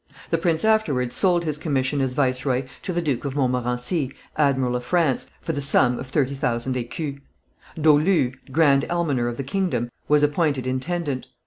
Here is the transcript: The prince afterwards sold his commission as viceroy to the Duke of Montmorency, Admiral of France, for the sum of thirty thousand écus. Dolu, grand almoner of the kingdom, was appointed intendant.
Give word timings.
The 0.31 0.39
prince 0.39 0.65
afterwards 0.65 1.15
sold 1.15 1.43
his 1.45 1.59
commission 1.59 2.01
as 2.01 2.13
viceroy 2.13 2.63
to 2.81 2.91
the 2.91 3.03
Duke 3.03 3.23
of 3.23 3.35
Montmorency, 3.35 4.11
Admiral 4.35 4.75
of 4.75 4.83
France, 4.83 5.29
for 5.43 5.51
the 5.51 5.61
sum 5.61 5.99
of 5.99 6.07
thirty 6.07 6.33
thousand 6.33 6.73
écus. 6.75 7.21
Dolu, 7.79 8.33
grand 8.51 8.83
almoner 8.89 9.27
of 9.27 9.37
the 9.37 9.43
kingdom, 9.43 9.91
was 10.07 10.23
appointed 10.23 10.65
intendant. 10.65 11.27